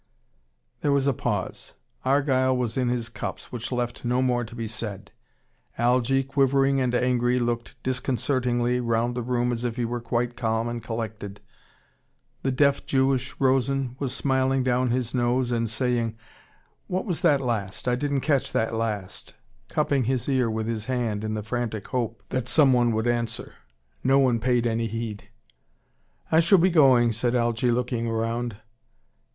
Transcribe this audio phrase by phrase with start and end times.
[0.81, 1.75] There was a pause.
[2.03, 5.11] Argyle was in his cups, which left no more to be said.
[5.77, 10.67] Algy, quivering and angry, looked disconcertingly round the room as if he were quite calm
[10.67, 11.39] and collected.
[12.41, 16.17] The deaf Jewish Rosen was smiling down his nose and saying:
[16.87, 17.87] "What was that last?
[17.87, 19.35] I didn't catch that last,"
[19.69, 23.53] cupping his ear with his hand in the frantic hope that someone would answer.
[24.03, 25.29] No one paid any heed.
[26.31, 28.57] "I shall be going," said Algy, looking round.